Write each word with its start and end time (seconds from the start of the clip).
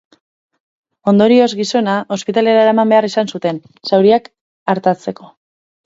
Ondorioz, 1.11 1.49
gizona 1.59 1.99
ospitalera 2.19 2.65
eraman 2.65 2.95
behar 2.97 3.11
izan 3.11 3.33
zuten, 3.35 3.63
zauriak 3.93 4.35
artatzeko. 4.77 5.35